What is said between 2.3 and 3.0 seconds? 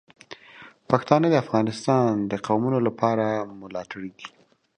د قومونو